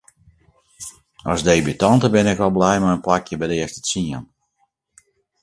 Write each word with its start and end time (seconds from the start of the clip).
As 1.31 1.41
debutante 1.49 2.07
bin 2.15 2.31
ik 2.33 2.41
al 2.45 2.55
bliid 2.57 2.81
mei 2.81 2.95
in 2.97 3.05
plakje 3.05 3.35
by 3.39 3.47
de 3.49 3.57
earste 3.61 3.81
tsien. 3.83 4.23